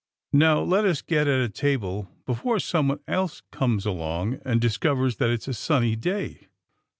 [0.33, 5.17] Now, let us get at a table before someone else comes along and dis covers
[5.17, 6.47] that it's a sunny day."